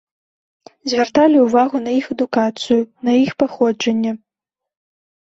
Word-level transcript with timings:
Звярталі 0.93 1.37
ўвагу 1.41 1.81
на 1.85 1.91
іх 1.97 2.05
адукацыю, 2.15 2.77
на 3.09 3.15
іх 3.25 3.31
паходжанне. 3.43 4.15